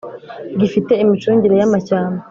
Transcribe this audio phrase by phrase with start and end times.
[0.59, 2.19] gifite imicungire y amashyamba